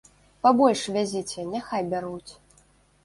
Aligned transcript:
Пабольш 0.47 0.81
вязіце, 0.95 1.45
няхай 1.53 1.81
бяруць. 1.95 2.31